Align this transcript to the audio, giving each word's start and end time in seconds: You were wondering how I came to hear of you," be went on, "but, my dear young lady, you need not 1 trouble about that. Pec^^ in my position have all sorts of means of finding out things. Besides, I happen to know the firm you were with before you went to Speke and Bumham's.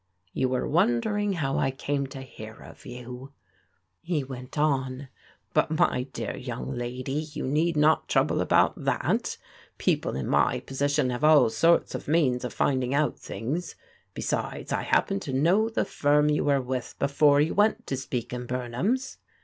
You 0.33 0.49
were 0.49 0.67
wondering 0.67 1.33
how 1.33 1.59
I 1.59 1.69
came 1.69 2.07
to 2.07 2.23
hear 2.23 2.55
of 2.55 2.87
you," 2.87 3.33
be 4.03 4.23
went 4.23 4.57
on, 4.57 5.09
"but, 5.53 5.69
my 5.69 6.07
dear 6.11 6.35
young 6.35 6.73
lady, 6.73 7.11
you 7.33 7.45
need 7.45 7.77
not 7.77 8.05
1 8.05 8.07
trouble 8.07 8.41
about 8.41 8.73
that. 8.83 9.37
Pec^^ 9.77 10.19
in 10.19 10.25
my 10.25 10.59
position 10.61 11.11
have 11.11 11.23
all 11.23 11.51
sorts 11.51 11.93
of 11.93 12.07
means 12.07 12.43
of 12.43 12.51
finding 12.51 12.95
out 12.95 13.19
things. 13.19 13.75
Besides, 14.15 14.73
I 14.73 14.81
happen 14.81 15.19
to 15.19 15.33
know 15.33 15.69
the 15.69 15.85
firm 15.85 16.29
you 16.29 16.45
were 16.45 16.61
with 16.61 16.95
before 16.97 17.39
you 17.39 17.53
went 17.53 17.85
to 17.85 17.95
Speke 17.95 18.33
and 18.33 18.47
Bumham's. 18.47 19.19